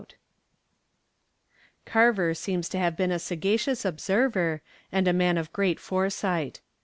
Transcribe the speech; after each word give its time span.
Carver 1.85 2.33
seems 2.33 2.67
to 2.69 2.79
have 2.79 2.97
been 2.97 3.11
a 3.11 3.19
sagacious 3.19 3.85
observer 3.85 4.63
and 4.91 5.07
a 5.07 5.13
man 5.13 5.37
of 5.37 5.53
great 5.53 5.79
foresight. 5.79 6.59